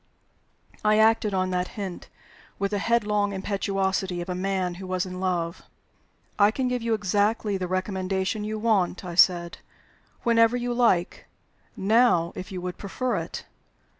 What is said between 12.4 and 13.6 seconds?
you would prefer it."